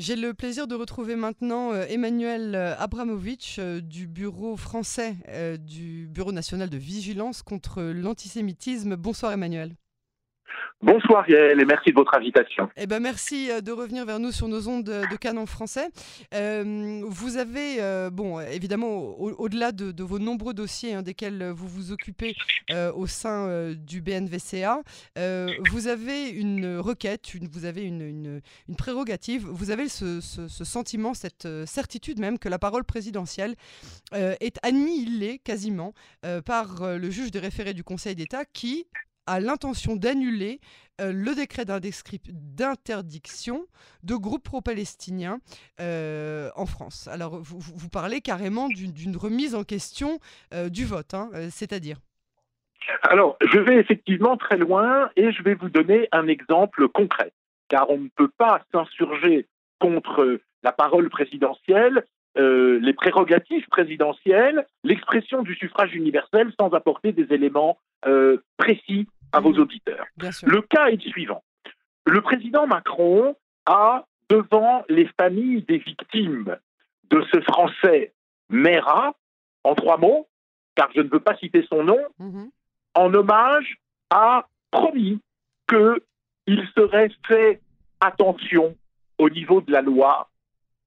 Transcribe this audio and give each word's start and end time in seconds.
J'ai 0.00 0.16
le 0.16 0.32
plaisir 0.32 0.66
de 0.66 0.74
retrouver 0.74 1.14
maintenant 1.14 1.74
euh, 1.74 1.84
Emmanuel 1.86 2.54
euh, 2.54 2.74
Abramovitch 2.78 3.58
euh, 3.58 3.82
du 3.82 4.06
bureau 4.06 4.56
français 4.56 5.14
du 5.58 6.08
Bureau 6.08 6.32
national 6.32 6.70
de 6.70 6.78
vigilance 6.78 7.42
contre 7.42 7.82
l'antisémitisme. 7.82 8.96
Bonsoir 8.96 9.32
Emmanuel. 9.32 9.76
Bonsoir 10.82 11.28
Yael 11.28 11.60
et 11.60 11.66
merci 11.66 11.90
de 11.90 11.94
votre 11.94 12.14
invitation. 12.14 12.70
Eh 12.78 12.86
ben 12.86 13.00
merci 13.00 13.50
euh, 13.50 13.60
de 13.60 13.70
revenir 13.70 14.06
vers 14.06 14.18
nous 14.18 14.32
sur 14.32 14.48
nos 14.48 14.66
ondes 14.66 14.84
de 14.84 15.16
canon 15.16 15.44
français. 15.44 15.90
Euh, 16.32 17.02
vous 17.06 17.36
avez, 17.36 17.82
euh, 17.82 18.08
bon, 18.08 18.40
évidemment, 18.40 19.20
au-delà 19.20 19.72
de, 19.72 20.02
vos 20.02 20.18
nombreux 20.18 20.54
dossiers 20.54 20.94
hein, 20.94 21.02
desquels 21.02 21.50
vous 21.50 21.68
vous 21.68 21.92
occupez 21.92 22.34
au 22.94 23.06
sein 23.06 23.74
du 23.74 24.00
BNVCA, 24.00 24.80
vous 25.70 25.86
avez 25.88 26.30
une 26.30 26.78
requête, 26.78 27.30
vous 27.52 27.66
avez 27.66 27.82
une, 27.82 28.40
une, 28.68 28.76
prérogative, 28.76 29.46
vous 29.46 29.70
avez 29.70 29.88
ce, 29.88 30.20
ce, 30.20 30.64
sentiment, 30.64 31.12
cette 31.12 31.46
certitude 31.66 32.18
même 32.18 32.38
que 32.38 32.48
la 32.48 32.58
parole 32.58 32.84
présidentielle 32.84 33.54
est 34.12 34.58
annihilée 34.62 35.38
quasiment 35.38 35.92
par 36.46 36.96
le 36.96 37.10
juge 37.10 37.30
des 37.30 37.40
référés 37.40 37.74
du 37.74 37.84
Conseil 37.84 38.14
d'État 38.14 38.44
qui, 38.44 38.86
a 39.30 39.38
l'intention 39.38 39.94
d'annuler 39.94 40.58
euh, 41.00 41.12
le 41.12 41.36
décret 41.36 41.64
d'interdiction 41.64 43.66
de 44.02 44.16
groupes 44.16 44.42
pro-palestiniens 44.42 45.38
euh, 45.80 46.50
en 46.56 46.66
France. 46.66 47.08
Alors, 47.08 47.38
vous, 47.40 47.88
parlez 47.88 48.20
carrément 48.20 48.68
d'une 48.68 49.16
remise 49.16 49.54
en 49.54 49.62
question 49.62 50.18
euh, 50.52 50.68
du 50.68 50.84
vote, 50.84 51.14
hein, 51.14 51.30
c'est-à-dire? 51.50 51.98
Alors, 53.02 53.36
je 53.40 53.60
vais 53.60 53.76
effectivement 53.76 54.36
très 54.36 54.56
loin 54.56 55.10
et 55.14 55.30
je 55.30 55.42
vais 55.44 55.54
vous 55.54 55.68
donner 55.68 56.08
un 56.10 56.26
exemple 56.26 56.88
concret, 56.88 57.32
car 57.68 57.88
on 57.88 57.98
ne 57.98 58.08
peut 58.08 58.30
pas 58.36 58.62
s'insurger 58.72 59.46
contre 59.78 60.40
la 60.62 60.72
parole 60.72 61.08
présidentielle 61.08 62.04
les 62.36 62.94
prérogatives 62.94 63.66
présidentielles, 63.66 64.64
l'expression 64.84 65.42
du 65.42 65.56
suffrage 65.56 65.94
universel 65.94 66.52
sans 66.58 66.70
apporter 66.70 67.12
des 67.12 67.34
éléments 67.34 67.78
précis 68.56 69.08
à 69.32 69.40
vos 69.40 69.52
auditeurs. 69.52 70.06
Le 70.16 70.60
cas 70.62 70.86
est 70.88 71.04
le 71.04 71.10
suivant. 71.10 71.42
Le 72.06 72.20
président 72.20 72.66
Macron 72.66 73.36
a, 73.66 74.04
devant 74.28 74.84
les 74.88 75.08
familles 75.18 75.62
des 75.62 75.78
victimes 75.78 76.56
de 77.10 77.24
ce 77.32 77.40
Français 77.40 78.12
Mera, 78.48 79.14
en 79.64 79.74
trois 79.74 79.98
mots, 79.98 80.26
car 80.74 80.90
je 80.94 81.00
ne 81.00 81.08
veux 81.08 81.20
pas 81.20 81.36
citer 81.36 81.66
son 81.68 81.84
nom, 81.84 81.98
mhm. 82.18 82.50
en 82.94 83.14
hommage, 83.14 83.78
a 84.10 84.46
promis 84.70 85.20
qu'il 85.68 86.68
serait 86.76 87.10
fait 87.26 87.60
attention 88.00 88.76
au 89.18 89.28
niveau 89.30 89.60
de 89.60 89.70
la 89.70 89.82
loi 89.82 90.28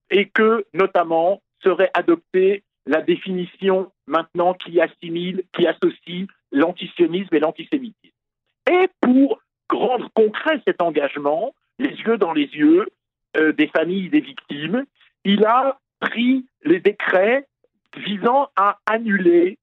et 0.10 0.28
que, 0.30 0.66
notamment, 0.74 1.42
serait 1.62 1.92
adoptée 1.94 2.64
la 2.86 3.02
définition 3.02 3.92
maintenant 4.08 4.54
qui 4.54 4.82
assimile, 4.82 5.44
qui 5.54 5.66
associe 5.66 6.28
l'antisionisme 6.52 7.34
et 7.36 7.40
l'antisémitisme. 7.40 8.03
Et 8.72 8.90
pour 9.02 9.42
rendre 9.70 10.10
concret 10.14 10.62
cet 10.66 10.82
engagement, 10.82 11.54
les 11.80 11.90
yeux 11.90 12.18
dans 12.18 12.34
les 12.34 12.46
yeux 12.46 12.88
euh, 13.38 13.52
des 13.54 13.68
familles 13.68 14.10
des 14.10 14.22
victimes, 14.22 14.86
il 15.24 15.46
a 15.46 15.80
pris 16.00 16.46
les 16.64 16.80
décrets 16.80 17.48
visant 17.98 18.50
à 18.56 18.80
annuler, 18.86 19.58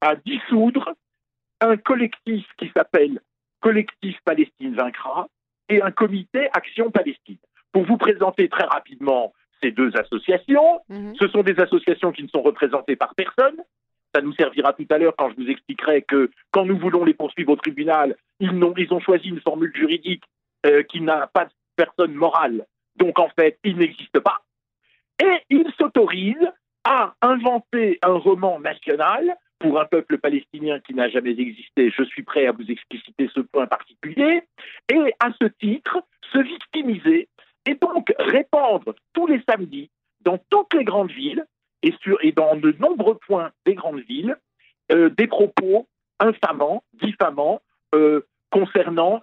à 0.00 0.16
dissoudre 0.16 0.94
un 1.60 1.76
collectif 1.76 2.46
qui 2.58 2.70
s'appelle 2.74 3.20
Collectif 3.60 4.18
Palestine 4.24 4.74
Vaincra 4.74 5.28
et 5.68 5.82
un 5.82 5.90
comité 5.90 6.48
Action 6.52 6.90
Palestine. 6.90 7.38
Pour 7.72 7.84
vous 7.84 7.98
présenter 7.98 8.48
très 8.48 8.64
rapidement 8.64 9.32
ces 9.62 9.70
deux 9.70 9.94
associations, 9.96 10.80
mhm. 10.88 11.14
ce 11.16 11.28
sont 11.28 11.42
des 11.42 11.58
associations 11.60 12.12
qui 12.12 12.22
ne 12.22 12.28
sont 12.28 12.42
représentées 12.42 12.96
par 12.96 13.14
personne, 13.14 13.56
ça 14.14 14.20
nous 14.20 14.32
servira 14.34 14.72
tout 14.72 14.86
à 14.90 14.98
l'heure 14.98 15.14
quand 15.16 15.30
je 15.30 15.42
vous 15.42 15.50
expliquerai 15.50 16.02
que 16.02 16.30
quand 16.50 16.64
nous 16.64 16.78
voulons 16.78 17.04
les 17.04 17.14
poursuivre 17.14 17.52
au 17.52 17.56
tribunal, 17.56 18.16
ils 18.40 18.50
ont, 18.92 19.00
choisi 19.00 19.28
une 19.28 19.40
formule 19.40 19.72
juridique 19.74 20.24
euh, 20.66 20.82
qui 20.82 21.00
n'a 21.00 21.26
pas 21.26 21.44
de 21.44 21.50
personne 21.76 22.14
morale. 22.14 22.66
Donc 22.96 23.18
en 23.18 23.28
fait, 23.38 23.58
ils 23.64 23.76
n'existent 23.76 24.20
pas. 24.20 24.42
Et 25.22 25.38
ils 25.50 25.70
s'autorisent 25.78 26.50
à 26.84 27.14
inventer 27.20 27.98
un 28.02 28.14
roman 28.14 28.58
national 28.60 29.36
pour 29.58 29.78
un 29.78 29.84
peuple 29.84 30.18
palestinien 30.18 30.80
qui 30.80 30.94
n'a 30.94 31.08
jamais 31.08 31.38
existé. 31.38 31.90
Je 31.90 32.02
suis 32.04 32.22
prêt 32.22 32.46
à 32.46 32.52
vous 32.52 32.70
expliciter 32.70 33.30
ce 33.34 33.40
point 33.40 33.66
particulier. 33.66 34.42
Et 34.90 35.14
à 35.20 35.30
ce 35.40 35.46
titre, 35.46 36.02
se 36.32 36.38
victimiser 36.38 37.28
et 37.66 37.74
donc 37.74 38.12
répandre 38.18 38.94
tous 39.12 39.26
les 39.26 39.42
samedis 39.48 39.90
dans 40.22 40.38
toutes 40.48 40.74
les 40.74 40.84
grandes 40.84 41.12
villes 41.12 41.44
et, 41.82 41.92
sur, 42.02 42.18
et 42.22 42.32
dans 42.32 42.56
de 42.56 42.74
nombreux 42.78 43.18
points 43.26 43.50
des 43.66 43.74
grandes 43.74 44.00
villes 44.00 44.36
euh, 44.92 45.10
des 45.10 45.26
propos 45.26 45.86
infamants, 46.18 46.82
diffamants, 46.94 47.60
euh, 47.94 48.22
concernant 48.50 49.22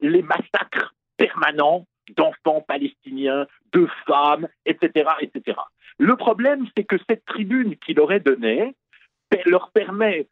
les 0.00 0.22
massacres 0.22 0.94
permanents 1.16 1.86
d'enfants 2.16 2.62
palestiniens, 2.66 3.46
de 3.72 3.86
femmes, 4.06 4.48
etc., 4.66 5.10
etc. 5.20 5.58
Le 5.98 6.16
problème, 6.16 6.66
c'est 6.76 6.84
que 6.84 6.96
cette 7.08 7.24
tribune 7.24 7.76
qu'il 7.76 7.96
leur 7.96 8.12
est 8.12 8.20
donnée 8.20 8.74
leur 9.46 9.70
permet 9.70 10.28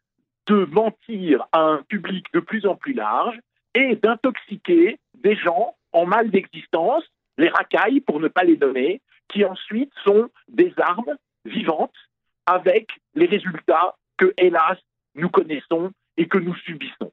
de 0.47 0.65
mentir 0.65 1.47
à 1.51 1.61
un 1.61 1.83
public 1.83 2.25
de 2.33 2.39
plus 2.39 2.65
en 2.65 2.75
plus 2.75 2.93
large 2.93 3.39
et 3.75 3.95
d'intoxiquer 3.95 4.99
des 5.15 5.35
gens 5.35 5.75
en 5.91 6.05
mal 6.05 6.31
d'existence, 6.31 7.03
les 7.37 7.49
racailles 7.49 8.01
pour 8.01 8.19
ne 8.19 8.27
pas 8.27 8.43
les 8.43 8.57
nommer, 8.57 9.01
qui 9.27 9.45
ensuite 9.45 9.91
sont 10.03 10.29
des 10.47 10.73
armes 10.77 11.15
vivante 11.45 11.93
avec 12.45 12.89
les 13.13 13.25
résultats 13.25 13.95
que, 14.17 14.33
hélas, 14.37 14.77
nous 15.15 15.29
connaissons 15.29 15.91
et 16.17 16.27
que 16.27 16.37
nous 16.37 16.55
subissons. 16.55 17.11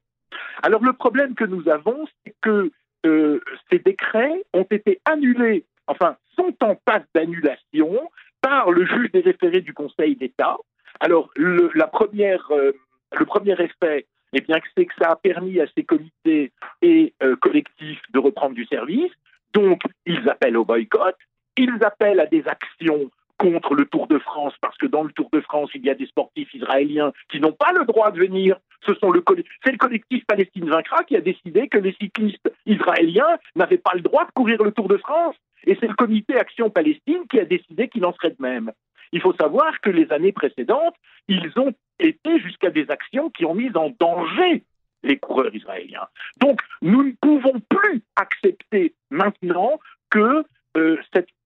Alors 0.63 0.83
le 0.83 0.93
problème 0.93 1.35
que 1.35 1.45
nous 1.45 1.67
avons, 1.69 2.05
c'est 2.25 2.35
que 2.41 2.71
euh, 3.05 3.39
ces 3.69 3.79
décrets 3.79 4.43
ont 4.53 4.67
été 4.69 4.99
annulés, 5.05 5.65
enfin, 5.87 6.17
sont 6.35 6.55
en 6.61 6.75
passe 6.75 7.05
d'annulation 7.13 8.09
par 8.41 8.71
le 8.71 8.85
juge 8.85 9.11
des 9.11 9.21
référés 9.21 9.61
du 9.61 9.73
Conseil 9.73 10.15
d'État. 10.15 10.57
Alors 10.99 11.29
le, 11.35 11.71
la 11.75 11.87
première, 11.87 12.47
euh, 12.51 12.71
le 13.17 13.25
premier 13.25 13.53
effet, 13.53 14.05
eh 14.33 14.41
bien, 14.41 14.59
c'est 14.75 14.85
que 14.85 14.93
ça 14.99 15.11
a 15.11 15.15
permis 15.15 15.59
à 15.59 15.65
ces 15.75 15.83
comités 15.83 16.51
et 16.81 17.13
euh, 17.23 17.35
collectifs 17.37 18.01
de 18.11 18.19
reprendre 18.19 18.55
du 18.55 18.65
service. 18.65 19.11
Donc, 19.53 19.81
ils 20.05 20.27
appellent 20.29 20.57
au 20.57 20.65
boycott, 20.65 21.15
ils 21.55 21.83
appellent 21.83 22.19
à 22.19 22.25
des 22.25 22.45
actions 22.47 23.09
contre 23.37 23.75
le 23.75 23.85
Tour 23.85 24.07
de 24.07 24.17
France, 24.19 24.53
parce 24.61 24.77
que 24.77 24.87
dans 24.87 25.03
le 25.03 25.11
Tour 25.11 25.29
de 25.31 25.41
France, 25.41 25.69
il 25.75 25.85
y 25.85 25.89
a 25.89 25.95
des 25.95 26.07
sportifs 26.07 26.53
israéliens 26.53 27.13
qui 27.29 27.39
n'ont 27.39 27.53
pas 27.53 27.71
le 27.71 27.85
droit 27.85 28.11
de 28.11 28.19
venir. 28.19 28.57
Ce 28.85 28.93
sont 28.95 29.11
le 29.11 29.23
c'est 29.63 29.71
le 29.71 29.77
collectif 29.77 30.25
Palestine 30.25 30.69
Vaincra 30.69 31.03
qui 31.03 31.15
a 31.15 31.21
décidé 31.21 31.67
que 31.67 31.77
les 31.77 31.93
cyclistes 31.93 32.51
israéliens 32.65 33.37
n'avaient 33.55 33.77
pas 33.77 33.93
le 33.95 34.01
droit 34.01 34.25
de 34.25 34.31
courir 34.31 34.63
le 34.63 34.71
Tour 34.71 34.87
de 34.87 34.97
France. 34.97 35.35
Et 35.65 35.77
c'est 35.79 35.87
le 35.87 35.95
comité 35.95 36.37
Action 36.37 36.69
Palestine 36.69 37.27
qui 37.29 37.39
a 37.39 37.45
décidé 37.45 37.89
qu'il 37.89 38.05
en 38.05 38.13
serait 38.13 38.29
de 38.29 38.41
même. 38.41 38.71
Il 39.11 39.21
faut 39.21 39.33
savoir 39.33 39.79
que 39.81 39.89
les 39.89 40.11
années 40.11 40.31
précédentes, 40.31 40.95
ils 41.27 41.51
ont 41.57 41.73
été 41.99 42.39
jusqu'à 42.39 42.69
des 42.69 42.89
actions 42.89 43.29
qui 43.29 43.45
ont 43.45 43.55
mis 43.55 43.75
en 43.75 43.89
danger 43.99 44.63
les 45.03 45.17
coureurs 45.17 45.53
israéliens. 45.53 46.07
Donc, 46.39 46.61
nous 46.81 47.03
ne 47.03 47.11
pouvons 47.21 47.59
plus 47.69 48.01
accepter 48.15 48.93
maintenant 49.09 49.79
que 50.09 50.43
euh, 50.75 50.97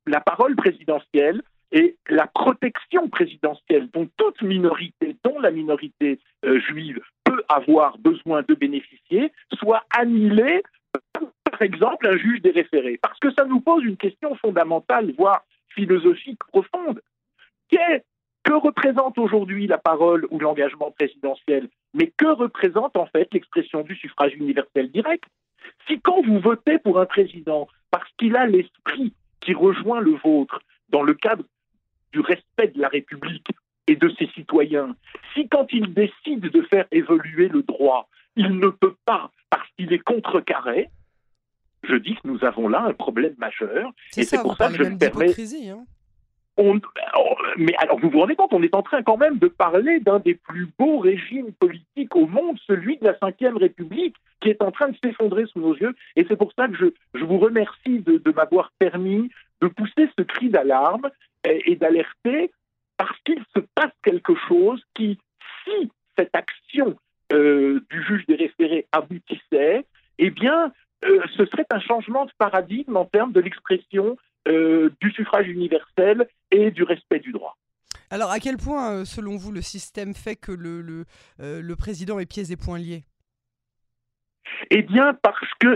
la 0.08 0.22
parole 0.22 0.56
présidentielle 0.56 1.42
et 1.72 1.96
la 2.10 2.28
protection 2.28 3.08
présidentielle 3.10 3.90
dont 3.94 4.10
toute 4.18 4.42
minorité, 4.42 5.16
dont 5.24 5.40
la 5.40 5.52
minorité 5.52 6.20
euh, 6.46 6.60
juive, 6.60 7.00
avoir 7.56 7.98
besoin 7.98 8.44
de 8.48 8.54
bénéficier, 8.54 9.32
soit 9.54 9.84
annulée 9.98 10.64
par 11.44 11.62
exemple 11.62 12.08
un 12.08 12.18
juge 12.18 12.42
des 12.42 12.52
référés. 12.52 13.00
Parce 13.02 13.20
que 13.20 13.32
ça 13.34 13.46
nous 13.46 13.60
pose 13.60 13.84
une 13.84 13.98
question 13.98 14.36
fondamentale, 14.36 15.14
voire 15.18 15.44
philosophique 15.70 16.44
profonde. 16.48 17.02
que 18.44 18.54
représente 18.54 19.18
aujourd'hui 19.18 19.68
la 19.68 19.78
parole 19.78 20.28
ou 20.32 20.40
l'engagement 20.40 20.92
présidentiel? 20.92 21.70
Mais 21.94 22.12
que 22.18 22.26
représente 22.26 22.98
en 22.98 23.06
fait 23.06 23.32
l'expression 23.34 23.82
du 23.82 23.96
suffrage 23.96 24.34
universel 24.34 24.92
direct? 24.92 25.24
Si 25.88 26.00
quand 26.02 26.22
vous 26.26 26.40
votez 26.40 26.80
pour 26.80 27.00
un 27.00 27.06
président 27.06 27.68
parce 27.92 28.10
qu'il 28.18 28.36
a 28.36 28.48
l'esprit 28.48 29.14
qui 29.42 29.54
rejoint 29.54 30.02
le 30.02 30.16
vôtre 30.16 30.62
dans 30.90 31.04
le 31.04 31.14
cadre 31.14 31.44
du 32.12 32.20
respect 32.20 32.70
de 32.70 32.82
la 32.82 32.88
République 32.88 33.48
et 33.88 33.96
de 33.96 34.10
ses 34.18 34.28
citoyens, 34.28 34.96
si 35.34 35.48
quand 35.50 35.68
il 35.72 35.94
décide 35.94 36.42
de 36.42 36.62
faire 36.64 36.86
évoluer 36.92 37.50
le 37.50 37.64
droit, 37.64 38.08
il 38.36 38.58
ne 38.58 38.70
peut 38.70 38.96
pas 39.06 39.32
parce 39.50 39.68
qu'il 39.78 39.92
est 39.92 40.00
contrecarré, 40.00 40.90
je 41.84 41.96
dis 41.96 42.16
que 42.16 42.28
nous 42.28 42.44
avons 42.46 42.68
là 42.68 42.84
un 42.84 42.94
problème 42.94 43.36
majeur. 43.38 43.92
Et 44.16 44.24
c'est 44.24 44.42
pour 44.42 44.56
ça 44.56 44.70
que 44.70 44.76
je 44.76 44.84
me 44.84 44.98
permets. 44.98 45.34
Hein. 45.70 45.84
On, 46.58 46.80
mais 47.58 47.74
alors 47.78 48.00
vous 48.00 48.10
vous 48.10 48.20
rendez 48.20 48.36
compte, 48.36 48.54
on 48.54 48.62
est 48.62 48.76
en 48.76 48.84
train 48.84 49.02
quand 49.02 49.18
même 49.18 49.40
de 49.40 49.48
parler 49.48 50.00
d'un 50.00 50.20
des 50.20 50.36
plus 50.36 50.70
beaux 50.78 51.00
régimes 51.00 51.54
politiques 51.54 52.16
au 52.16 52.28
monde, 52.28 52.58
celui 52.68 52.98
de 52.98 53.06
la 53.06 53.14
Ve 53.14 53.58
République, 53.58 54.16
qui 54.42 54.50
est 54.50 54.62
en 54.62 54.72
train 54.72 54.90
de 54.90 54.98
s'effondrer 55.04 55.46
sous 55.48 55.60
nos 55.60 55.76
yeux. 55.76 55.96
Et 56.16 56.26
c'est 56.28 56.36
pour 56.36 56.52
ça 56.54 56.68
que 56.68 56.76
je, 56.76 56.86
je 57.16 57.24
vous 57.24 57.40
remercie 57.40 58.00
de, 58.00 58.18
de 58.18 58.32
m'avoir 58.32 58.72
permis 58.80 59.30
de 59.62 59.68
pousser 59.68 60.10
ce 60.18 60.24
cri 60.24 60.50
d'alarme 60.50 61.10
et, 61.44 61.76
d'alerter 61.76 62.52
parce 63.02 63.20
qu'il 63.26 63.44
se 63.56 63.62
passe 63.74 63.94
quelque 64.04 64.34
chose 64.48 64.80
qui, 64.94 65.18
si 65.64 65.92
cette 66.16 66.36
action 66.36 66.96
euh, 67.34 67.84
du 67.90 68.04
juge 68.04 68.28
des 68.28 68.36
référés 68.36 68.86
aboutissait, 68.92 69.88
eh 70.20 70.30
bien, 70.30 70.72
euh, 71.06 71.24
ce 71.36 71.48
serait 71.48 71.66
un 71.72 71.80
changement 71.80 72.26
de 72.26 72.32
paradigme 72.38 72.96
en 72.96 73.06
termes 73.06 73.32
de 73.32 73.40
l'expression 73.40 74.18
euh, 74.48 74.92
du 75.02 75.10
suffrage 75.14 75.48
universel 75.48 76.28
et 76.52 76.70
du 76.70 76.84
respect 76.84 77.18
du 77.18 77.32
droit. 77.32 77.58
Alors, 78.12 78.30
à 78.30 78.40
quel 78.40 78.58
point, 78.58 79.04
selon 79.04 79.36
vous, 79.36 79.52
le 79.52 79.64
système 79.64 80.14
fait 80.14 80.36
que 80.36 80.52
le, 80.52 80.82
le, 80.82 81.06
le 81.40 81.76
président 81.76 82.20
est 82.20 82.28
pieds 82.28 82.52
et 82.52 82.56
poings 82.56 82.78
liés? 82.78 83.04
Eh 84.70 84.84
bien, 84.84 85.16
parce 85.24 85.50
que. 85.60 85.76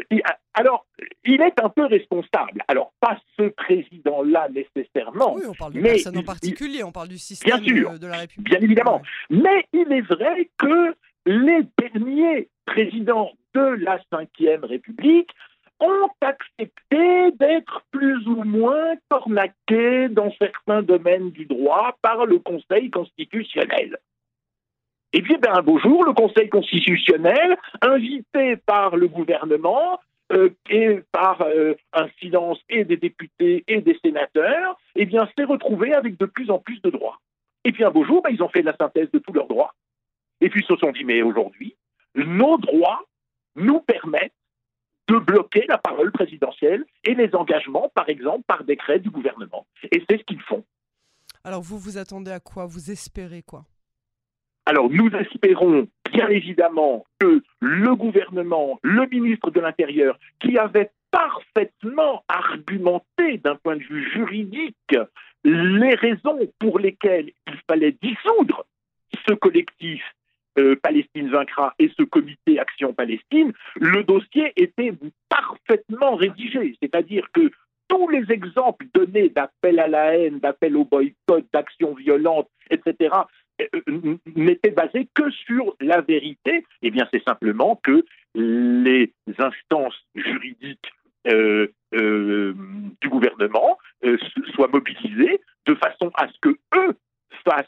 Alors, 0.58 0.86
il 1.26 1.42
est 1.42 1.60
un 1.62 1.70
peu 1.70 1.86
responsable. 1.86 2.64
Alors, 2.70 2.94
pas 3.02 3.18
ce 3.38 3.50
président-là 3.50 4.48
nécessairement. 4.50 5.36
Oui, 5.36 5.44
on 5.48 5.54
parle 5.54 5.74
de 5.74 5.82
mais 5.82 5.90
personne 5.92 6.18
en 6.18 6.24
particulier, 6.24 6.84
on 6.84 6.94
parle 6.94 7.10
du 7.10 7.18
système 7.18 7.60
de, 7.60 8.08
la 8.08 8.18
République. 8.20 8.50
Bien 8.50 8.62
évidemment. 8.62 9.02
Mais 9.30 9.66
il 9.74 9.92
est 9.92 10.02
vrai 10.02 10.50
que 10.58 10.96
les 11.26 11.68
derniers 11.78 12.50
présidents 12.66 13.32
de 13.54 13.84
la 13.84 13.98
Ve 13.98 14.64
République 14.64 15.30
ont 15.82 16.10
accepté 16.22 17.32
d'être 17.38 17.84
plus 17.92 18.26
ou 18.28 18.44
moins 18.44 18.94
cornaqués 19.10 20.08
dans 20.10 20.32
certains 20.40 20.84
domaines 20.84 21.32
du 21.32 21.46
droit 21.46 21.98
par 22.02 22.26
le 22.26 22.40
Conseil 22.40 22.90
constitutionnel. 22.90 23.98
Et 25.12 25.22
puis, 25.22 25.38
ben, 25.38 25.54
un 25.54 25.62
beau 25.62 25.80
jour, 25.80 26.06
le 26.06 26.14
Conseil 26.14 26.50
constitutionnel, 26.50 27.58
invité 27.82 28.56
par 28.58 28.96
le 28.96 29.08
gouvernement, 29.08 30.00
euh, 30.32 30.50
et 30.70 31.02
par 31.12 31.42
euh, 31.42 31.76
un 31.94 32.08
silence 32.20 32.60
et 32.70 32.84
des 32.84 32.98
députés 32.98 33.64
et 33.68 33.82
des 33.82 33.98
sénateurs, 34.04 34.78
eh 34.96 35.06
bien, 35.06 35.30
s'est 35.38 35.44
retrouvé 35.44 35.94
avec 35.94 36.18
de 36.18 36.26
plus 36.26 36.50
en 36.50 36.60
plus 36.60 36.82
de 36.82 36.90
droits. 36.90 37.20
Et 37.64 37.72
puis 37.72 37.84
un 37.84 37.92
beau 37.92 38.06
jour, 38.06 38.22
ben, 38.22 38.32
ils 38.32 38.44
ont 38.44 38.50
fait 38.50 38.62
la 38.62 38.76
synthèse 38.76 39.12
de 39.12 39.20
tous 39.20 39.34
leurs 39.34 39.48
droits. 39.48 39.74
Et 40.42 40.50
puis 40.50 40.62
ils 40.62 40.68
se 40.68 40.76
sont 40.78 40.92
dit, 40.92 41.04
mais 41.04 41.22
aujourd'hui, 41.22 41.76
nos 42.16 42.58
droits 42.58 43.04
nous 43.56 43.80
permettent 43.82 44.34
de 45.08 45.18
bloquer 45.18 45.66
la 45.68 45.78
parole 45.78 46.12
présidentielle 46.12 46.86
et 47.04 47.14
les 47.14 47.36
engagements, 47.36 47.90
par 47.94 48.10
exemple, 48.10 48.44
par 48.48 48.64
décret 48.64 49.00
du 49.00 49.10
gouvernement. 49.10 49.68
Et 49.92 50.04
c'est 50.10 50.18
ce 50.18 50.24
qu'ils 50.24 50.42
font. 50.42 50.64
Alors 51.44 51.62
vous 51.62 51.78
vous 51.78 51.98
attendez 51.98 52.32
à 52.32 52.40
quoi? 52.40 52.66
Vous 52.66 52.90
espérez 52.90 53.44
quoi? 53.44 53.66
Alors 54.66 54.90
nous 54.90 55.10
espérons 55.10 55.88
bien 56.12 56.28
évidemment 56.30 57.06
que 57.20 57.42
le 57.60 57.96
gouvernement, 57.96 58.80
le 58.84 59.06
ministre 59.08 59.52
de 59.52 59.60
l'Intérieur, 59.60 60.20
qui 60.40 60.58
avait 60.58 60.92
parfaitement 61.12 62.24
argumenté 62.28 63.38
d'un 63.44 63.56
point 63.56 63.76
de 63.76 63.84
vue 63.84 64.10
juridique 64.12 64.96
les 65.46 65.96
raisons 65.96 66.40
pour 66.60 66.80
lesquelles 66.80 67.32
il 67.48 67.58
fallait 67.68 67.96
dissoudre 68.02 68.66
ce 69.28 69.34
collectif 69.34 70.02
euh, 70.58 70.76
Palestine 70.82 71.30
vaincra 71.30 71.76
et 71.80 71.92
ce 71.98 72.04
comité 72.04 72.60
Action 72.60 72.94
Palestine, 72.94 73.52
le 73.76 74.04
dossier 74.04 74.54
était 74.56 74.94
parfaitement 75.30 76.16
rédigé. 76.16 76.78
C'est-à-dire 76.82 77.28
que 77.34 77.52
tous 77.88 78.10
les 78.10 78.32
exemples 78.32 78.86
donnés 78.94 79.30
d'appel 79.30 79.80
à 79.80 79.88
la 79.88 80.18
haine, 80.18 80.40
d'appel 80.40 80.78
au 80.78 80.86
boycott, 80.86 81.46
d'actions 81.54 81.94
violentes, 81.94 82.50
etc., 82.70 83.14
n'était 84.36 84.72
basé 84.72 85.08
que 85.14 85.30
sur 85.32 85.76
la 85.80 86.02
vérité, 86.02 86.66
eh 86.82 86.92
bien 86.92 87.08
c'est 87.12 87.24
simplement 87.24 87.80
que 87.84 88.06
les 88.36 89.14
instances 89.38 90.06
juridiques 90.16 90.92
euh, 91.28 91.68
euh, 91.94 92.54
du 93.02 93.10
gouvernement 93.10 93.78
soient 94.54 94.68
mobilisées 94.68 95.42
de 95.66 95.76
façon 95.76 96.12
à 96.16 96.28
ce 96.28 96.38
que 96.42 96.58
eux 96.76 96.96
fassent 97.44 97.66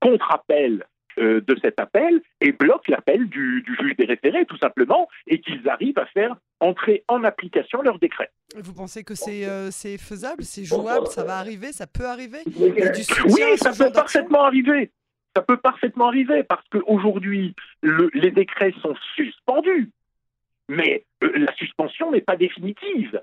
contre-appel 0.00 0.84
de 1.16 1.56
cet 1.62 1.78
appel 1.80 2.20
et 2.40 2.52
bloquent 2.52 2.88
l'appel 2.88 3.28
du, 3.28 3.62
du, 3.62 3.76
juge 3.80 3.96
des 3.96 4.04
référés, 4.04 4.46
tout 4.46 4.58
simplement, 4.58 5.08
et 5.26 5.40
qu'ils 5.40 5.68
arrivent 5.68 5.98
à 5.98 6.06
faire 6.06 6.36
entrer 6.60 7.04
en 7.08 7.24
application 7.24 7.82
leur 7.82 7.98
décret. 7.98 8.30
Vous 8.56 8.72
pensez 8.72 9.04
que 9.04 9.14
c'est 9.14 9.46
euh, 9.46 9.70
faisable, 9.70 10.44
c'est 10.44 10.64
jouable, 10.64 11.06
ça 11.08 11.24
va 11.24 11.38
arriver, 11.38 11.72
ça 11.72 11.86
peut 11.86 12.06
arriver? 12.06 12.38
Oui, 12.46 13.42
ça 13.56 13.72
peut 13.72 13.92
parfaitement 13.92 14.44
arriver. 14.44 14.90
Ça 15.36 15.42
peut 15.42 15.56
parfaitement 15.56 16.08
arriver 16.08 16.44
parce 16.44 16.66
qu'aujourd'hui, 16.68 17.54
les 17.82 18.30
décrets 18.30 18.72
sont 18.80 18.94
suspendus. 19.16 19.90
Mais 20.68 21.04
euh, 21.22 21.32
la 21.34 21.52
suspension 21.56 22.12
n'est 22.12 22.20
pas 22.20 22.36
définitive. 22.36 23.20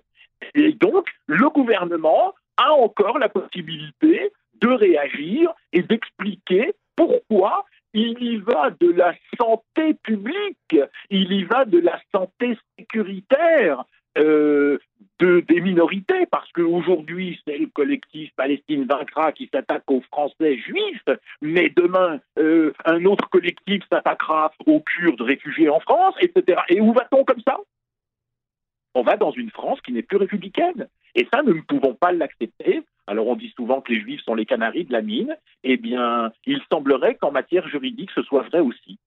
Et 0.54 0.74
donc, 0.74 1.08
le 1.28 1.50
gouvernement 1.50 2.34
a 2.58 2.72
encore 2.74 3.18
la 3.18 3.30
possibilité 3.30 4.32
de 4.56 4.68
réagir 4.68 5.52
et 5.74 5.82
d'expliquer 5.82 6.74
pourquoi 6.96 7.66
il 7.94 8.22
y 8.22 8.38
va 8.38 8.70
de 8.80 8.92
la 8.92 9.14
santé 9.38 9.94
publique, 9.96 10.76
il 11.10 11.32
y 11.32 11.44
va 11.44 11.66
de 11.66 11.80
la 11.80 12.00
santé 12.14 12.58
sécuritaire 12.78 13.84
euh, 14.18 14.78
de, 15.20 15.40
des 15.48 15.62
minorités, 15.62 16.26
parce 16.30 16.52
qu'aujourd'hui, 16.52 17.40
c'est 17.46 17.58
le 17.58 17.68
collectif 17.68 18.32
Palestine 18.36 18.86
vaincra 18.86 19.32
qui 19.32 19.50
s'attaque 19.54 19.84
aux 19.88 20.02
Français 20.02 20.58
juifs, 20.58 21.06
mais 21.42 21.70
demain, 21.70 22.20
euh, 22.38 22.74
un 22.86 23.06
autre 23.06 23.30
collectif 23.30 23.84
s'attaquera 23.90 24.52
aux 24.66 24.82
Kurdes 24.82 25.22
réfugiés 25.22 25.70
en 25.70 25.80
France, 25.80 26.16
etc. 26.20 26.62
Et 26.70 26.82
où 26.82 26.92
va-t-on 26.92 27.24
comme 27.24 27.42
ça? 27.48 27.58
On 28.94 29.04
va 29.04 29.18
dans 29.18 29.32
une 29.32 29.52
France 29.52 29.80
qui 29.82 29.94
n'est 29.94 30.04
plus 30.04 30.18
républicaine. 30.18 30.88
Et 31.16 31.28
ça, 31.34 31.42
nous 31.44 31.56
ne 31.56 31.62
pouvons 31.62 31.94
pas 31.94 32.12
l'accepter. 32.12 32.84
Alors 33.08 33.28
on 33.28 33.36
dit 33.36 33.54
souvent 33.56 33.82
que 33.82 33.92
les 33.92 34.00
juifs 34.00 34.22
sont 34.22 34.36
les 34.36 34.46
canaris 34.46 34.86
de 34.86 34.94
la 34.94 35.02
mine. 35.02 35.36
Eh 35.64 35.78
bien, 35.78 36.32
il 36.46 36.62
semblerait 36.72 37.16
qu'en 37.16 37.32
matière 37.32 37.68
juridique, 37.68 38.12
ce 38.16 38.24
soit 38.24 38.44
vrai 38.44 38.60
aussi. 38.60 39.00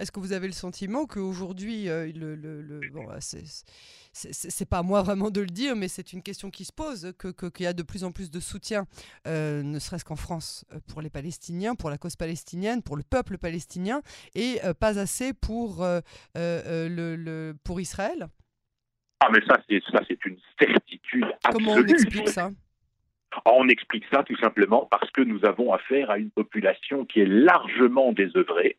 Est-ce 0.00 0.12
que 0.12 0.20
vous 0.20 0.32
avez 0.32 0.46
le 0.46 0.54
sentiment 0.54 1.04
qu'aujourd'hui, 1.04 1.90
euh, 1.90 2.10
le, 2.14 2.34
le, 2.34 2.80
bah, 3.06 3.18
c'est 3.20 4.68
pas 4.68 4.78
à 4.78 4.82
moi 4.82 5.02
vraiment 5.02 5.30
de 5.30 5.42
le 5.42 5.46
dire, 5.46 5.76
mais 5.76 5.88
c'est 5.88 6.14
une 6.14 6.22
question 6.22 6.50
qui 6.50 6.64
se 6.64 6.72
pose, 6.72 7.12
qu'il 7.18 7.64
y 7.64 7.66
a 7.66 7.74
de 7.74 7.82
plus 7.82 8.02
en 8.02 8.10
plus 8.10 8.30
de 8.30 8.40
soutien, 8.40 8.86
euh, 9.26 9.62
ne 9.62 9.78
serait-ce 9.78 10.06
qu'en 10.06 10.16
France, 10.16 10.64
euh, 10.72 10.78
pour 10.88 11.02
les 11.02 11.10
Palestiniens, 11.10 11.74
pour 11.74 11.90
la 11.90 11.98
cause 11.98 12.16
palestinienne, 12.16 12.82
pour 12.82 12.96
le 12.96 13.02
peuple 13.02 13.36
palestinien, 13.36 14.00
et 14.34 14.58
pas 14.80 14.98
assez 14.98 15.34
pour, 15.34 15.84
le, 16.34 17.52
pour 17.62 17.80
Israël? 17.80 18.28
Ah, 19.20 19.28
mais 19.30 19.40
ça, 19.46 19.60
c'est 19.68 20.24
une 20.24 20.38
certitude 20.58 21.26
absolue. 21.44 21.64
Comment 21.64 21.72
on 21.74 21.86
explique 21.86 22.28
ça? 22.28 22.50
Ah, 23.44 23.52
on 23.54 23.68
explique 23.68 24.04
ça 24.12 24.22
tout 24.24 24.36
simplement 24.38 24.88
parce 24.90 25.10
que 25.10 25.20
nous 25.20 25.44
avons 25.44 25.72
affaire 25.72 26.10
à 26.10 26.18
une 26.18 26.30
population 26.30 27.04
qui 27.04 27.20
est 27.20 27.26
largement 27.26 28.12
désœuvrée, 28.12 28.76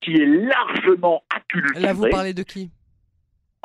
qui 0.00 0.16
est 0.16 0.26
largement 0.26 1.22
acculturée. 1.34 1.80
Là, 1.80 1.92
vous 1.92 2.08
parlez 2.10 2.34
de 2.34 2.42
qui? 2.42 2.70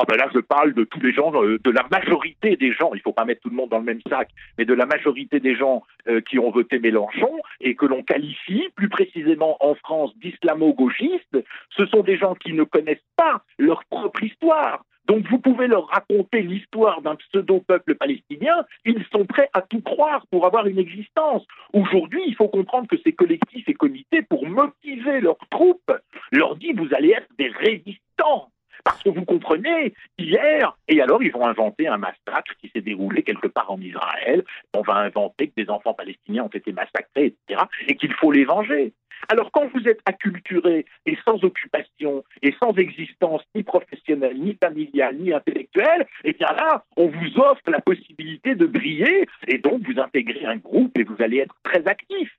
Ah 0.02 0.06
ben 0.08 0.16
là, 0.16 0.30
je 0.34 0.40
parle 0.40 0.74
de 0.74 0.86
tous 0.86 1.02
les 1.02 1.12
gens, 1.12 1.30
euh, 1.44 1.60
de 1.62 1.72
la 1.72 1.86
majorité 1.92 2.56
des 2.56 2.72
gens, 2.72 2.92
il 2.94 3.00
ne 3.00 3.02
faut 3.02 3.12
pas 3.12 3.26
mettre 3.26 3.42
tout 3.42 3.50
le 3.50 3.58
monde 3.58 3.70
dans 3.70 3.80
le 3.80 3.84
même 3.84 4.00
sac, 4.08 4.30
mais 4.58 4.64
de 4.64 4.74
la 4.74 4.86
majorité 4.86 5.42
des 5.42 5.58
gens 5.58 5.84
euh, 6.08 6.22
qui 6.22 6.40
ont 6.40 6.52
voté 6.52 6.80
Mélenchon 6.80 7.38
et 7.60 7.76
que 7.76 7.86
l'on 7.86 8.02
qualifie 8.02 8.70
plus 8.76 8.88
précisément 8.88 9.58
en 9.60 9.76
France 9.76 10.18
d'islamo-gauchistes. 10.20 11.44
Ce 11.76 11.86
sont 11.88 12.02
des 12.02 12.18
gens 12.18 12.34
qui 12.34 12.54
ne 12.54 12.64
connaissent 12.64 12.98
pas 13.18 13.44
leur 13.58 13.84
propre 13.90 14.24
histoire, 14.24 14.86
donc 15.10 15.26
vous 15.28 15.40
pouvez 15.40 15.66
leur 15.66 15.88
raconter 15.88 16.44
l'histoire 16.44 17.02
d'un 17.02 17.16
pseudo-peuple 17.16 17.96
palestinien, 17.96 18.64
ils 18.86 19.04
sont 19.12 19.26
prêts 19.26 19.50
à 19.54 19.64
tout 19.64 19.82
croire 19.82 20.28
pour 20.28 20.46
avoir 20.46 20.68
une 20.68 20.78
existence. 20.78 21.44
Aujourd'hui, 21.74 22.22
il 22.28 22.36
faut 22.36 22.48
comprendre 22.48 22.88
que 22.88 22.98
ces 23.04 23.14
collectifs 23.14 23.68
et 23.68 23.74
comités, 23.74 24.22
pour 24.22 24.46
motiver 24.48 25.20
leurs 25.20 25.40
troupes, 25.50 25.92
leur 26.32 26.56
disent 26.58 26.76
vous 26.76 26.94
allez 26.94 27.10
être 27.10 27.28
des 27.40 27.48
résistants. 27.48 28.52
Parce 28.84 29.02
que 29.04 29.10
vous 29.10 29.26
comprenez, 29.26 29.94
hier, 30.18 30.78
et 30.88 31.02
alors 31.02 31.22
ils 31.24 31.32
vont 31.32 31.46
inventer 31.46 31.88
un 31.88 31.98
massacre 31.98 32.56
qui 32.62 32.70
s'est 32.74 32.82
déroulé 32.82 33.24
quelque 33.24 33.48
part 33.48 33.72
en 33.72 33.80
Israël, 33.82 34.44
on 34.76 34.82
va 34.82 34.96
inventer 34.96 35.50
que 35.50 35.62
des 35.62 35.70
enfants 35.70 35.94
palestiniens 35.94 36.44
ont 36.44 36.48
été 36.48 36.72
massacrés, 36.72 37.36
etc., 37.48 37.64
et 37.88 37.96
qu'il 37.96 38.14
faut 38.14 38.32
les 38.32 38.46
venger. 38.46 38.94
Alors 39.28 39.52
quand 39.52 39.68
vous 39.74 39.88
êtes 39.88 40.00
acculturé 40.06 40.86
et 41.06 41.18
sans 41.26 41.44
occupation 41.44 42.24
et 42.42 42.56
sans 42.62 42.74
existence 42.74 43.42
ni 43.54 43.64
professionnelle, 43.64 44.40
ni 44.40 44.58
familiale, 44.62 45.18
ni 45.18 45.34
intellectuelle, 45.34 46.08
eh 46.24 46.34
bien 46.34 46.48
là, 46.48 46.86
on 46.96 47.08
vous 47.08 47.38
offre 47.38 47.70
la 47.70 47.82
possibilité 47.82 48.56
de 48.56 48.66
briller 48.66 49.28
et 49.48 49.58
donc 49.58 49.82
vous 49.82 50.00
intégrez 50.00 50.46
un 50.46 50.58
groupe 50.58 50.98
et 50.98 51.04
vous 51.04 51.18
allez 51.20 51.40
être 51.40 51.56
très 51.64 51.86
actif. 51.86 52.34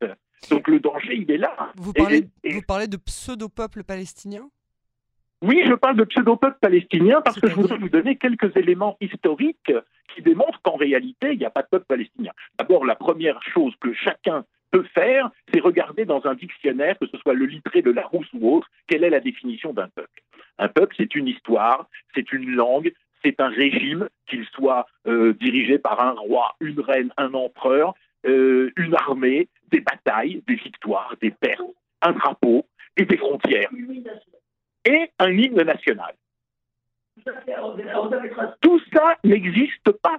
Donc 0.51 0.69
le 0.69 0.81
danger, 0.81 1.17
il 1.17 1.31
est 1.31 1.37
là. 1.37 1.55
Vous 1.77 1.93
parlez, 1.93 2.23
vous 2.45 2.63
parlez 2.63 2.87
de 2.87 2.97
pseudo-peuple 2.97 3.85
palestinien? 3.85 4.49
Oui, 5.43 5.63
je 5.67 5.75
parle 5.75 5.97
de 5.97 6.05
pseudo-peuple 6.05 6.59
palestinien 6.61 7.23
parce 7.23 7.41
que 7.41 7.49
je 7.49 7.55
voudrais 7.55 7.79
vous 7.79 7.89
donner 7.89 8.17
quelques 8.17 8.55
éléments 8.57 8.97
historiques 9.01 9.73
qui 10.15 10.23
démontrent 10.23 10.61
qu'en 10.63 10.77
réalité, 10.77 11.33
il 11.33 11.39
n'y 11.39 11.47
a 11.47 11.51
pas 11.51 11.63
de 11.63 11.69
peuple 11.69 11.87
palestinien. 11.87 12.33
D'abord, 12.59 12.85
la 12.85 12.95
première 12.95 13.43
chose 13.43 13.75
que 13.81 13.93
chacun 13.95 14.45
peut 14.71 14.85
faire, 14.95 15.31
c'est 15.53 15.61
regarder 15.61 16.05
dans 16.05 16.27
un 16.27 16.35
dictionnaire, 16.35 16.99
que 16.99 17.07
ce 17.07 17.17
soit 17.19 17.35
le 17.35 17.47
littré 17.47 17.83
de 17.83 17.91
Larousse 17.91 18.29
ou 18.35 18.57
autre, 18.57 18.69
quelle 18.87 19.03
est 19.03 19.11
la 19.11 19.21
définition 19.21 19.73
d'un 19.73 19.89
peuple. 19.89 20.23
Un 20.59 20.69
peuple, 20.69 20.95
c'est 20.99 21.15
une 21.15 21.27
histoire, 21.27 21.89
c'est 22.15 22.33
une 22.33 22.51
langue, 22.51 22.93
c'est 23.25 23.41
un 23.41 23.49
régime, 23.49 24.09
qu'il 24.29 24.45
soit 24.47 24.87
euh, 25.07 25.33
dirigé 25.35 25.79
par 25.79 26.01
un 26.01 26.13
roi, 26.13 26.55
une 26.61 26.81
reine, 26.81 27.13
un 27.17 27.33
empereur, 27.35 27.95
euh, 28.27 28.71
une 28.77 28.95
armée, 28.95 29.49
des 29.71 29.81
batailles, 29.81 30.43
des 30.47 30.57
victoires, 30.57 31.15
des 31.21 31.31
pertes, 31.31 31.63
un 32.03 32.13
drapeau 32.13 32.67
et 32.97 33.05
des 33.05 33.17
frontières. 33.17 33.71
Et 34.85 35.11
un 35.19 35.31
hymne 35.31 35.63
national. 35.63 36.15
Tout 38.61 38.81
ça 38.93 39.17
n'existe 39.25 39.91
pas. 40.03 40.17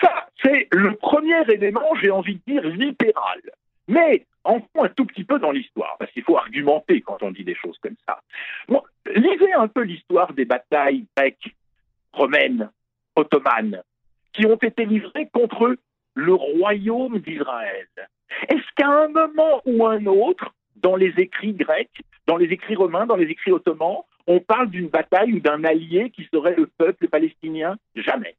Ça, 0.00 0.28
c'est 0.42 0.68
le 0.72 0.94
premier 0.96 1.42
élément, 1.50 1.94
j'ai 2.00 2.10
envie 2.10 2.36
de 2.36 2.52
dire, 2.52 2.66
libéral. 2.66 3.40
Mais 3.88 4.26
entrons 4.44 4.84
un 4.84 4.88
tout 4.88 5.04
petit 5.04 5.24
peu 5.24 5.38
dans 5.38 5.50
l'histoire, 5.50 5.96
parce 5.98 6.10
qu'il 6.12 6.22
faut 6.22 6.36
argumenter 6.36 7.00
quand 7.00 7.22
on 7.22 7.30
dit 7.30 7.44
des 7.44 7.54
choses 7.54 7.78
comme 7.78 7.96
ça. 8.06 8.20
lisez 9.14 9.52
un 9.52 9.68
peu 9.68 9.82
l'histoire 9.82 10.32
des 10.32 10.44
batailles 10.44 11.06
grecques, 11.16 11.54
romaines, 12.12 12.70
ottomanes, 13.16 13.82
qui 14.32 14.46
ont 14.46 14.56
été 14.56 14.84
livrées 14.84 15.28
contre 15.32 15.76
le 16.14 16.34
royaume 16.34 17.18
d'Israël. 17.18 17.88
Est-ce 18.48 18.74
qu'à 18.76 18.88
un 18.88 19.08
moment 19.08 19.60
ou 19.64 19.86
un 19.86 20.06
autre, 20.06 20.54
dans 20.76 20.96
les 20.96 21.12
écrits 21.18 21.54
grecs, 21.54 22.02
dans 22.30 22.36
les 22.36 22.52
écrits 22.52 22.76
romains, 22.76 23.06
dans 23.06 23.16
les 23.16 23.26
écrits 23.26 23.50
ottomans, 23.50 24.04
on 24.28 24.38
parle 24.38 24.70
d'une 24.70 24.86
bataille 24.86 25.32
ou 25.32 25.40
d'un 25.40 25.64
allié 25.64 26.10
qui 26.10 26.28
serait 26.32 26.54
le 26.54 26.68
peuple 26.68 27.08
palestinien 27.08 27.76
Jamais. 27.96 28.36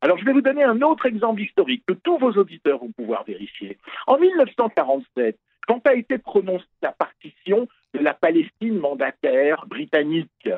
Alors, 0.00 0.18
je 0.18 0.24
vais 0.24 0.32
vous 0.32 0.40
donner 0.40 0.64
un 0.64 0.82
autre 0.82 1.06
exemple 1.06 1.40
historique 1.40 1.84
que 1.86 1.92
tous 1.92 2.18
vos 2.18 2.32
auditeurs 2.32 2.80
vont 2.80 2.90
pouvoir 2.90 3.22
vérifier. 3.22 3.78
En 4.08 4.18
1947, 4.18 5.38
quand 5.68 5.86
a 5.86 5.94
été 5.94 6.18
prononcée 6.18 6.66
la 6.82 6.90
partition 6.90 7.68
de 7.94 8.00
la 8.00 8.14
Palestine 8.14 8.80
mandataire 8.80 9.64
britannique 9.68 10.48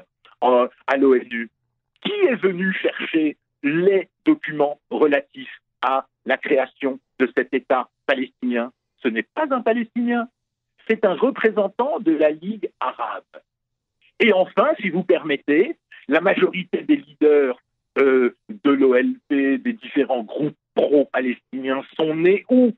euh, 0.42 0.66
à 0.86 0.96
l'ONU, 0.96 1.50
qui 2.00 2.12
est 2.26 2.36
venu 2.36 2.72
chercher 2.72 3.36
les 3.62 4.08
documents 4.24 4.80
relatifs 4.90 5.60
à 5.82 6.06
la 6.24 6.38
création 6.38 7.00
de 7.18 7.30
cet 7.36 7.52
État 7.52 7.90
palestinien? 8.06 8.72
Ce 9.02 9.08
n'est 9.08 9.28
pas 9.34 9.44
un 9.50 9.60
Palestinien, 9.60 10.26
c'est 10.88 11.04
un 11.04 11.14
représentant 11.14 12.00
de 12.00 12.12
la 12.12 12.30
Ligue 12.30 12.70
arabe. 12.80 13.24
Et 14.20 14.32
enfin, 14.32 14.70
si 14.80 14.90
vous 14.90 15.02
permettez, 15.02 15.76
la 16.08 16.20
majorité 16.20 16.82
des 16.82 16.96
leaders 16.96 17.58
euh, 17.98 18.36
de 18.48 18.70
l'OLP, 18.70 19.62
des 19.62 19.72
différents 19.72 20.22
groupes 20.22 20.56
pro-palestiniens 20.74 21.82
sont 21.96 22.14
nés 22.14 22.44
où? 22.50 22.72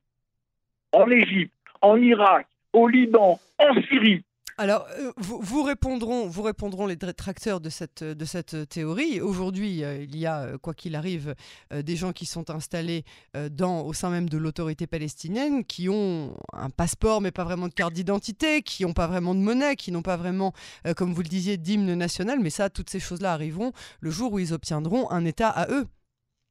En 0.93 1.11
Égypte, 1.11 1.53
en 1.81 1.97
Irak, 1.97 2.47
au 2.73 2.89
Liban, 2.89 3.41
en 3.59 3.83
Syrie. 3.83 4.23
Alors, 4.57 4.87
euh, 5.01 5.13
vous, 5.17 5.65
répondront, 5.65 6.29
vous 6.29 6.43
répondront 6.43 6.87
les 6.87 6.95
détracteurs 6.95 7.61
de 7.61 7.71
cette, 7.71 8.05
de 8.05 8.25
cette 8.25 8.69
théorie. 8.69 9.21
Aujourd'hui, 9.21 9.83
euh, 9.83 10.05
il 10.05 10.17
y 10.17 10.27
a, 10.27 10.43
euh, 10.43 10.59
quoi 10.59 10.75
qu'il 10.75 10.95
arrive, 10.95 11.35
des 11.75 11.97
gens 11.97 12.13
qui 12.13 12.25
sont 12.27 12.51
installés 12.51 13.05
dans, 13.51 13.83
au 13.83 13.93
sein 13.93 14.11
même 14.11 14.29
de 14.29 14.39
l'autorité 14.39 14.87
palestinienne, 14.87 15.65
qui 15.65 15.89
ont 15.89 16.37
un 16.53 16.71
passeport 16.71 17.21
mais 17.21 17.33
pas 17.33 17.45
vraiment 17.45 17.69
de 17.69 17.73
carte 17.73 17.93
d'identité, 17.93 18.63
qui 18.63 18.85
n'ont 18.85 18.93
pas 18.93 19.07
vraiment 19.07 19.35
de 19.35 19.41
monnaie, 19.41 19.77
qui 19.77 19.91
n'ont 19.91 20.03
pas 20.03 20.17
vraiment, 20.17 20.53
comme 20.97 21.13
vous 21.13 21.23
le 21.23 21.29
disiez, 21.29 21.57
d'hymne 21.57 21.95
national. 21.95 22.39
Mais 22.41 22.51
ça, 22.51 22.71
toutes 22.71 22.91
ces 22.91 23.01
choses-là 23.01 23.33
arriveront 23.33 23.73
le 24.01 24.11
jour 24.11 24.33
où 24.33 24.39
ils 24.39 24.53
obtiendront 24.53 25.11
un 25.11 25.25
État 25.25 25.49
à 25.49 25.71
eux. 25.71 25.87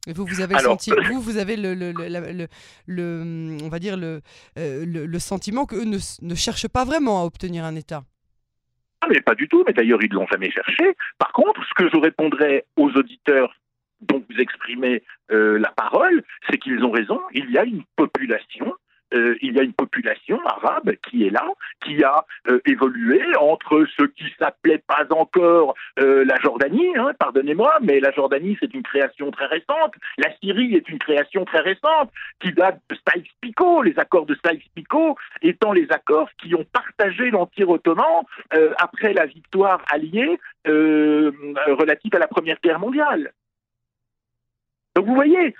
Et 0.07 0.13
vous, 0.13 0.25
vous 0.25 0.41
avez 0.41 0.57
senti, 0.59 0.91
vous, 1.07 1.21
vous 1.21 1.37
avez 1.37 1.55
le, 1.55 1.73
le, 1.73 1.93
le, 1.93 2.47
le 2.87 3.57
on 3.63 3.69
va 3.69 3.79
dire 3.79 3.95
le, 3.95 4.21
euh, 4.57 4.85
le, 4.85 5.19
sentiment 5.19 5.65
qu'eux 5.65 5.85
ne, 5.85 5.97
ne 6.21 6.35
cherchent 6.35 6.67
pas 6.67 6.83
vraiment 6.83 7.21
à 7.21 7.25
obtenir 7.25 7.63
un 7.63 7.75
État. 7.75 8.03
Ah, 8.99 9.07
mais 9.09 9.21
pas 9.21 9.35
du 9.35 9.47
tout. 9.47 9.63
Mais 9.65 9.73
d'ailleurs, 9.73 10.03
ils 10.03 10.09
ne 10.09 10.15
l'ont 10.15 10.27
jamais 10.27 10.51
cherché. 10.51 10.95
Par 11.17 11.31
contre, 11.31 11.61
ce 11.63 11.73
que 11.75 11.89
je 11.89 11.97
répondrais 11.97 12.65
aux 12.75 12.89
auditeurs 12.91 13.55
dont 14.01 14.23
vous 14.29 14.37
exprimez 14.39 15.03
euh, 15.31 15.57
la 15.57 15.71
parole, 15.71 16.23
c'est 16.49 16.57
qu'ils 16.57 16.83
ont 16.83 16.91
raison. 16.91 17.21
Il 17.33 17.49
y 17.51 17.57
a 17.57 17.63
une 17.63 17.83
population 17.95 18.75
euh, 19.13 19.35
il 19.41 19.55
y 19.55 19.59
a 19.59 19.63
une 19.63 19.73
population 19.73 20.39
arabe 20.45 20.91
qui 21.07 21.25
est 21.25 21.29
là, 21.29 21.47
qui 21.83 22.03
a 22.03 22.25
euh, 22.47 22.59
évolué 22.65 23.21
entre 23.39 23.85
ce 23.97 24.03
qui 24.05 24.25
s'appelait 24.39 24.83
pas 24.85 25.05
encore 25.11 25.75
euh, 25.99 26.25
la 26.25 26.39
Jordanie, 26.39 26.95
hein, 26.97 27.11
pardonnez-moi, 27.19 27.77
mais 27.81 27.99
la 27.99 28.11
Jordanie 28.11 28.57
c'est 28.59 28.73
une 28.73 28.83
création 28.83 29.31
très 29.31 29.45
récente, 29.45 29.93
la 30.17 30.33
Syrie 30.37 30.75
est 30.75 30.89
une 30.89 30.99
création 30.99 31.45
très 31.45 31.59
récente, 31.59 32.11
qui 32.39 32.51
date 32.53 32.79
de 32.89 32.95
Sykes-Picot, 32.95 33.83
les 33.83 33.97
accords 33.99 34.25
de 34.25 34.35
Sykes-Picot 34.35 35.15
étant 35.41 35.73
les 35.73 35.87
accords 35.91 36.29
qui 36.41 36.55
ont 36.55 36.65
partagé 36.71 37.29
l'Empire 37.29 37.69
ottoman 37.69 38.23
après 38.77 39.13
la 39.13 39.25
victoire 39.25 39.83
alliée 39.91 40.39
relative 40.65 42.15
à 42.15 42.19
la 42.19 42.27
Première 42.27 42.57
Guerre 42.63 42.79
mondiale. 42.79 43.31
Donc 44.95 45.07
vous 45.07 45.15
voyez, 45.15 45.55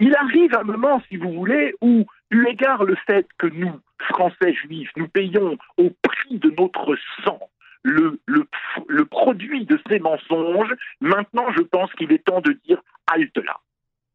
il 0.00 0.14
arrive 0.16 0.54
un 0.56 0.64
moment, 0.64 1.00
si 1.08 1.16
vous 1.16 1.32
voulez, 1.32 1.74
où 1.80 2.04
eu 2.34 2.46
égard 2.48 2.84
le 2.84 2.96
fait 3.06 3.26
que 3.38 3.46
nous, 3.46 3.80
Français 4.00 4.52
juifs, 4.52 4.90
nous 4.96 5.08
payons 5.08 5.56
au 5.76 5.90
prix 6.02 6.38
de 6.38 6.52
notre 6.58 6.96
sang 7.24 7.40
le, 7.84 8.18
le, 8.26 8.46
le 8.88 9.04
produit 9.04 9.66
de 9.66 9.78
ces 9.88 9.98
mensonges, 9.98 10.74
maintenant 11.00 11.46
je 11.56 11.62
pense 11.62 11.92
qu'il 11.92 12.12
est 12.12 12.24
temps 12.24 12.40
de 12.40 12.52
dire 12.66 12.80
halte 13.06 13.36
là. 13.38 13.60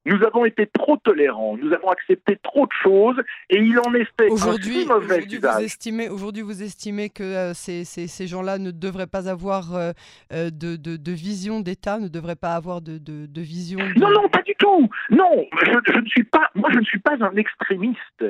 Nous 0.09 0.23
avons 0.25 0.45
été 0.45 0.67
trop 0.67 0.97
tolérants, 0.97 1.57
nous 1.57 1.71
avons 1.71 1.89
accepté 1.89 2.37
trop 2.41 2.65
de 2.65 2.71
choses 2.83 3.21
et 3.49 3.57
il 3.57 3.79
en 3.79 3.93
est 3.93 4.07
fait 4.19 4.29
aujourd'hui, 4.29 4.83
un 4.83 4.93
mauvais 4.93 5.17
aujourd'hui 5.17 5.37
vous 5.37 5.63
estimez, 5.63 6.09
Aujourd'hui, 6.09 6.41
vous 6.41 6.63
estimez 6.63 7.09
que 7.09 7.23
euh, 7.23 7.53
ces, 7.53 7.83
ces, 7.85 8.07
ces 8.07 8.27
gens-là 8.27 8.57
ne 8.57 8.71
devraient 8.71 9.07
pas 9.07 9.29
avoir 9.29 9.75
euh, 9.75 9.91
euh, 10.33 10.49
de, 10.49 10.75
de, 10.75 10.97
de, 10.97 11.11
vision 11.11 11.59
d'État, 11.59 11.99
ne 11.99 12.07
devraient 12.07 12.35
pas 12.35 12.55
avoir 12.55 12.81
de, 12.81 12.97
de 12.97 13.41
vision. 13.41 13.79
Non, 13.97 14.09
non, 14.09 14.27
pas 14.29 14.41
du 14.41 14.55
tout. 14.57 14.89
Non, 15.09 15.45
je, 15.61 15.91
je, 15.93 15.99
ne 15.99 16.05
suis 16.07 16.23
pas. 16.23 16.49
Moi, 16.55 16.69
je 16.73 16.79
ne 16.79 16.83
suis 16.83 16.99
pas 16.99 17.15
un 17.19 17.35
extrémiste. 17.35 18.25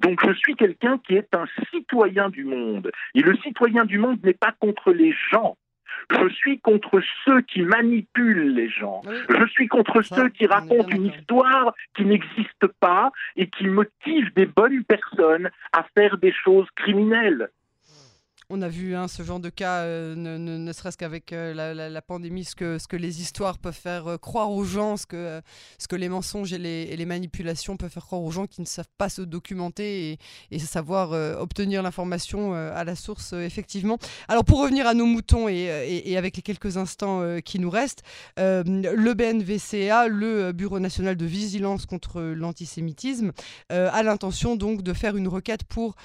Donc, 0.00 0.20
je 0.26 0.32
suis 0.34 0.54
quelqu'un 0.54 0.98
qui 1.06 1.14
est 1.14 1.34
un 1.34 1.46
citoyen 1.72 2.28
du 2.30 2.44
monde. 2.44 2.90
Et 3.14 3.20
le 3.20 3.36
citoyen 3.38 3.84
du 3.84 3.98
monde 3.98 4.18
n'est 4.22 4.32
pas 4.32 4.52
contre 4.58 4.92
les 4.92 5.14
gens. 5.30 5.56
Je 6.10 6.28
suis 6.34 6.60
contre 6.60 7.00
ceux 7.24 7.40
qui 7.42 7.62
manipulent 7.62 8.54
les 8.54 8.68
gens. 8.68 9.02
Je 9.28 9.46
suis 9.46 9.68
contre 9.68 10.02
ceux 10.02 10.28
qui 10.28 10.46
racontent 10.46 10.88
une 10.88 11.06
histoire 11.06 11.74
qui 11.94 12.04
n'existe 12.04 12.66
pas 12.80 13.10
et 13.36 13.48
qui 13.48 13.66
motivent 13.66 14.32
des 14.34 14.46
bonnes 14.46 14.84
personnes 14.84 15.50
à 15.72 15.84
faire 15.94 16.18
des 16.18 16.32
choses 16.32 16.68
criminelles. 16.76 17.50
On 18.54 18.60
a 18.60 18.68
vu 18.68 18.94
hein, 18.94 19.08
ce 19.08 19.22
genre 19.22 19.40
de 19.40 19.48
cas, 19.48 19.78
euh, 19.78 20.14
ne, 20.14 20.72
serait-ce 20.74 20.98
qu'avec 20.98 21.32
euh, 21.32 21.54
la, 21.54 22.02
pandémie, 22.02 22.44
ce 22.44 22.54
que, 22.54 22.96
les 22.96 23.22
histoires 23.22 23.56
peuvent 23.56 23.72
faire 23.72 24.06
euh, 24.08 24.18
croire 24.18 24.50
aux 24.50 24.64
gens, 24.64 24.98
ce 24.98 25.06
que, 25.06 25.40
ce 25.78 25.88
que 25.88 25.96
les 25.96 26.10
mensonges 26.10 26.52
et 26.52 26.58
les, 26.58 27.06
manipulations 27.06 27.78
peuvent 27.78 27.90
faire 27.90 28.04
croire 28.04 28.20
aux 28.20 28.30
gens 28.30 28.46
qui 28.46 28.60
ne 28.60 28.66
savent 28.66 28.90
pas 28.98 29.08
se 29.08 29.22
documenter 29.22 30.18
et, 30.50 30.58
savoir 30.58 31.12
obtenir 31.40 31.82
l'information 31.82 32.52
à 32.52 32.84
la 32.84 32.94
source, 32.94 33.32
effectivement. 33.32 33.98
Alors 34.28 34.44
pour 34.44 34.60
revenir 34.60 34.86
à 34.86 34.94
nos 34.94 35.06
moutons 35.06 35.48
et, 35.48 36.16
avec 36.16 36.36
les 36.36 36.42
quelques 36.42 36.76
instants 36.76 37.22
qui 37.44 37.58
nous 37.58 37.70
restent, 37.70 38.02
le 38.36 39.12
BNVCA, 39.14 40.08
le 40.08 40.52
Bureau 40.52 40.78
national 40.78 41.16
de 41.16 41.24
vigilance 41.24 41.86
contre 41.86 42.20
l'antisémitisme, 42.20 43.32
a 43.70 44.02
l'intention 44.02 44.56
donc 44.56 44.82
de 44.82 44.92
faire 44.92 45.16
une 45.16 45.28
requête 45.28 45.64
pour 45.64 45.96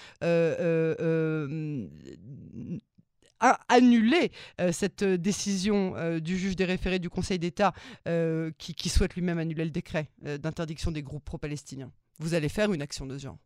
annuler 3.69 4.31
euh, 4.59 4.71
cette 4.71 5.03
euh, 5.03 5.17
décision 5.17 5.95
euh, 5.95 6.19
du 6.19 6.37
juge 6.37 6.55
des 6.55 6.65
référés 6.65 6.99
du 6.99 7.09
Conseil 7.09 7.39
d'État 7.39 7.73
qui, 8.57 8.89
souhaite 8.89 9.15
lui-même 9.15 9.37
annuler 9.37 9.65
le 9.65 9.69
décret 9.69 10.07
d'interdiction 10.21 10.91
des 10.91 11.03
groupes 11.03 11.25
pro-palestiniens. 11.25 11.91
Vous 12.19 12.33
allez 12.33 12.49
faire 12.49 12.71
une 12.71 12.81
action 12.81 13.05
de 13.05 13.17
ce 13.17 13.23
genre 13.23 13.37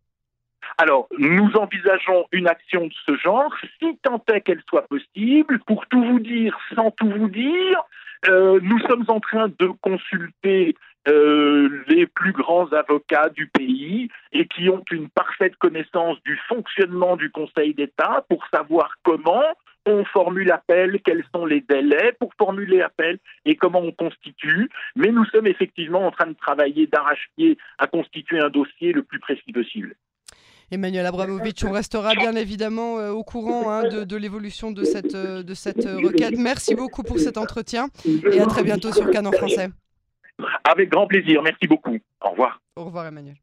alors, 0.77 1.07
nous 1.17 1.51
envisageons 1.55 2.25
une 2.31 2.47
action 2.47 2.87
de 2.87 2.93
ce 3.05 3.17
genre, 3.17 3.53
si 3.79 3.97
tant 4.03 4.23
est 4.33 4.41
qu'elle 4.41 4.61
soit 4.69 4.87
possible. 4.87 5.59
Pour 5.67 5.85
tout 5.87 6.01
vous 6.01 6.19
dire, 6.19 6.57
sans 6.73 6.91
tout 6.91 7.09
vous 7.09 7.27
dire, 7.27 7.83
nous 8.29 8.79
sommes 8.87 9.03
en 9.09 9.19
train 9.19 9.49
de 9.49 9.67
consulter 9.81 10.75
euh, 11.07 11.83
les 11.87 12.05
plus 12.05 12.31
grands 12.31 12.67
avocats 12.73 13.29
du 13.29 13.47
pays 13.47 14.09
et 14.33 14.47
qui 14.47 14.69
ont 14.69 14.83
une 14.91 15.09
parfaite 15.09 15.55
connaissance 15.55 16.17
du 16.23 16.39
fonctionnement 16.47 17.15
du 17.15 17.31
Conseil 17.31 17.73
d'État 17.73 18.25
pour 18.29 18.43
savoir 18.53 18.93
comment 19.03 19.43
on 19.87 20.05
formule 20.05 20.51
appel, 20.51 20.99
quels 21.03 21.23
sont 21.33 21.45
les 21.45 21.61
délais 21.61 22.13
pour 22.19 22.31
formuler 22.37 22.81
appel 22.81 23.17
et 23.45 23.55
comment 23.55 23.79
on 23.79 23.91
constitue. 23.91 24.69
Mais 24.95 25.11
nous 25.11 25.25
sommes 25.25 25.47
effectivement 25.47 26.05
en 26.05 26.11
train 26.11 26.27
de 26.27 26.35
travailler 26.35 26.87
d'arrache-pied 26.87 27.57
à 27.79 27.87
constituer 27.87 28.39
un 28.39 28.49
dossier 28.49 28.93
le 28.93 29.03
plus 29.03 29.19
précis 29.19 29.51
possible. 29.51 29.95
Emmanuel 30.69 31.05
Abramovich, 31.05 31.65
on 31.65 31.71
restera 31.71 32.13
bien 32.13 32.35
évidemment 32.35 32.97
euh, 32.99 33.11
au 33.11 33.23
courant 33.23 33.69
hein, 33.69 33.89
de, 33.89 34.15
l'évolution 34.15 34.71
de 34.71 34.85
cette, 34.85 35.15
euh, 35.15 35.43
de 35.43 35.53
cette 35.53 35.83
requête. 35.83 36.37
Merci 36.37 36.75
beaucoup 36.75 37.03
pour 37.03 37.19
cet 37.19 37.37
entretien 37.37 37.89
et 38.05 38.39
à 38.39 38.45
très 38.45 38.63
bientôt 38.63 38.93
sur 38.93 39.09
Canon 39.09 39.33
Français. 39.33 39.69
Avec 40.63 40.89
grand 40.89 41.07
plaisir. 41.07 41.41
Merci 41.41 41.67
beaucoup. 41.67 41.97
Au 42.21 42.31
revoir. 42.31 42.61
Au 42.75 42.85
revoir, 42.85 43.07
Emmanuel. 43.07 43.35